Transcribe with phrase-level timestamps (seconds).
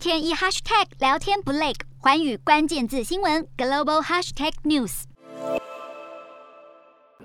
[0.00, 5.02] 天一 hashtag 聊天不累，寰宇关键字新闻 global hashtag news。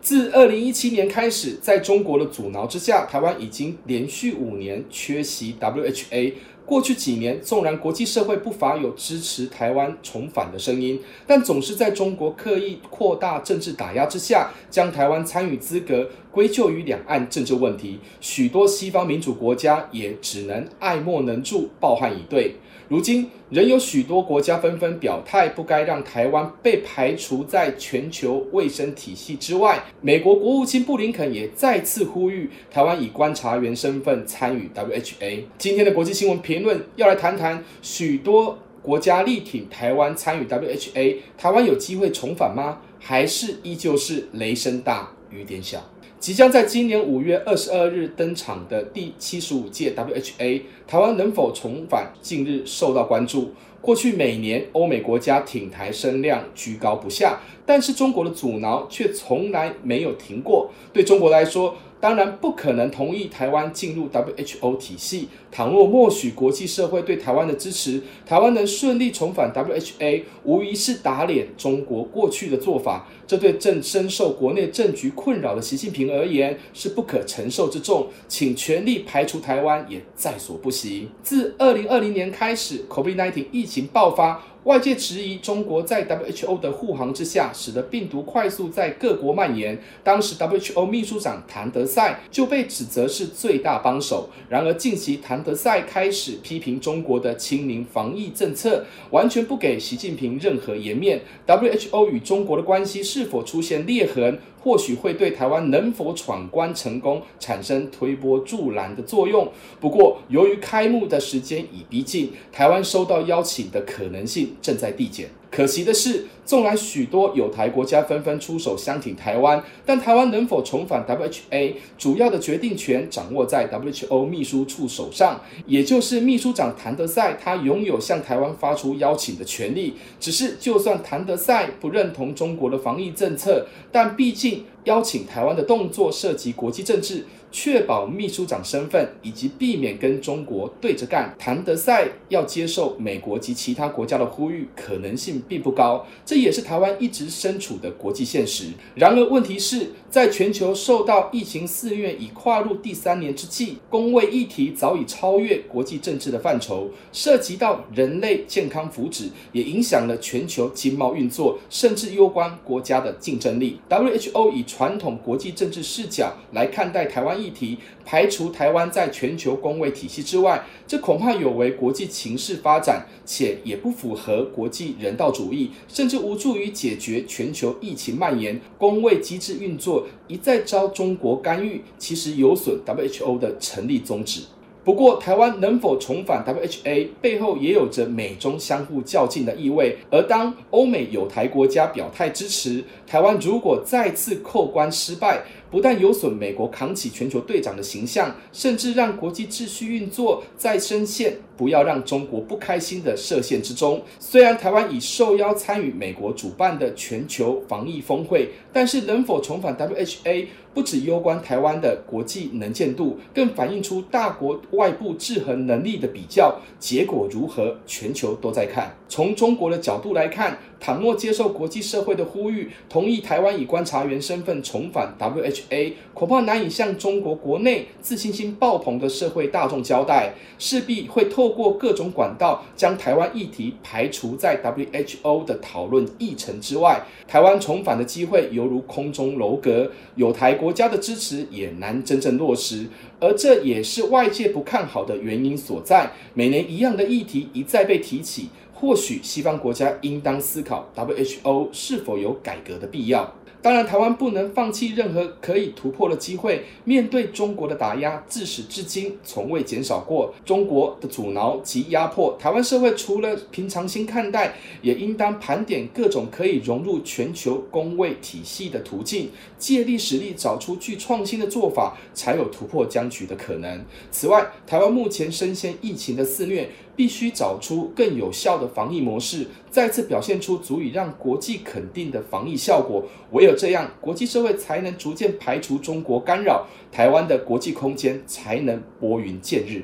[0.01, 6.33] 自二零一七年开始，在中国的阻挠之下，台湾已经连续五年缺席 WHA。
[6.65, 17.97] 过去几年，纵然国际社会不乏有支持台湾重返的声音，但总是在中国刻意扩大政治打压之下，将台湾参与资格归咎于两岸政治问题。
[18.19, 22.55] 许多西方民主国家也只能爱莫能助，抱憾以对。
[22.89, 29.81] 如今，仍有许多国家纷纷表态，不该让台湾被排除在全球卫生体系之外。
[30.01, 35.45] 美国国务卿布林肯也再次呼吁台湾以观察员身份参与 WHA。
[35.57, 42.81] 今天的国际新闻评论要来谈谈，许多国家力挺台湾参与 WHA，台湾有机会重返吗？
[42.99, 45.79] 还是依旧是雷声大雨点小？
[46.25, 52.11] 即将在今年五月二十二日登场的第七十五届 WHA，台湾能否重返？
[52.19, 53.51] 近日受到关注。
[53.85, 60.71] 过去每年欧美国家挺台声量居高不下，但是中国的阻挠却从来没有停过。
[60.91, 65.27] 对中国来说，当然不可能同意台湾进入 WHO 体系。
[65.51, 73.07] 倘若默许国际社会对台湾的支持，台湾能顺利重返 WHA，无疑是打脸中国过去的做法。
[73.25, 81.07] 这对正深受国内政局困扰的习近平而言是不可承受之重，请全力排除台湾也在所不惜。
[81.23, 84.41] 自二零二零年开始，COVID-19 疫情爆发。
[84.65, 89.79] 外界质疑中国在 WHO 的护航之下，使得病毒快速在各国蔓延。
[90.03, 94.27] 当时 WHO 秘书长谭德赛就被指责是最大帮手。
[94.49, 101.21] 然而近期谭德赛开始批评中国的清零防疫政策，完全不给习近平任何颜面。
[101.45, 104.39] WHO 与中国的关系是否出现裂痕？
[104.65, 109.47] 或许会对台湾能否闯关成功产生推波助澜的作用。
[109.79, 115.29] 不过，由于开幕的时间已逼近，台湾收到邀请的可能性正在递减。
[115.55, 129.93] 可惜的是，纵然许多友台国家纷纷出手相挺台湾，但台湾能否重返 WHA，主要的决定权掌握在 WHO 秘书处手上，也就是秘书长谭德赛，他拥有向台湾发出邀请的权利。
[130.19, 137.25] 只是，就算谭德赛不认同中国的防疫政策，但毕竟邀请台湾的动作涉及国际政治。
[137.51, 148.65] 确保秘书长身份以及避免跟中国对着干，谭德赛要接受美国及其他国家的呼吁可能性并不高，这也是台湾一直身处的国际现实。
[148.95, 163.81] 然而，问题是在全球受到疫情肆虐已跨入第三年之际，公卫议题早已超越国际政治的范畴，涉及到人类健康福祉，也影响了全球经贸运作，甚至攸关国家的竞争力。
[163.89, 178.61] WHO 以传统国际政治视角来看待台湾议题，排除台湾在全球公卫体系之外，这恐怕有违国际情势发展，且也不符合国际人道主义，甚至无助于解决全球疫情蔓延。
[178.77, 184.41] 公卫机制运作一再遭中国干预，其实有损 WHO 的成立宗旨。
[184.83, 189.97] 不过，台湾能否重返 WHA 背后也有着美中相互较劲的意味。
[190.11, 195.41] 而当欧美有台国家表态支持台湾，如果再次扣关失败，
[195.75, 204.01] 不但有损美国扛起全球队长的形象，甚至让国际秩序运作再深陷不要让中国不开心的设限之中。
[204.17, 216.57] 虽然台湾已受邀参与美国主办的全球防疫峰会，但是能否重返 WHA，不只攸关台湾的国际能见度，更反映出大国外部制衡能力的比较。
[216.79, 218.95] 结果如何，全球都在看。
[219.09, 237.03] 从中国的角度来看，倘若接受国际社会的呼吁，同意台湾以观察员身份重返 WH A 恐怕难以向中国国内自信心爆棚的社会大众交代，势必会透过各种管道将台湾议题排除在 WHO 的讨论议程之外。
[237.27, 242.85] 台湾重返的机会犹如空中楼阁，有台国家的支持也难真正落实，
[243.19, 246.11] 而这也是外界不看好的原因所在。
[246.33, 248.49] 每年一样的议题一再被提起。
[248.85, 253.33] 或许西方国家应当思考 WHO 是否有改革的必要。
[253.59, 256.63] 当然，台湾不能放弃任何可以突破的机会。
[256.83, 260.31] 面对中国的打压，自始至今从未减少过。
[260.45, 264.53] 中国的阻挠及压迫，台湾社会除了平常心看待，
[264.83, 273.83] 也应当盘点各种可以融入全球公卫体系的途径，借力使力，找出具创新的做法，才有突破僵局的可能。
[274.11, 283.03] 此外，台湾目前深陷疫情的肆虐，必须找出更有效的防疫模式，再次表现出足以让国际肯定的防疫效果。
[283.31, 289.83] 唯有这样，国际社会才能逐渐排除中国干扰，台湾的国际空间才能拨云见日。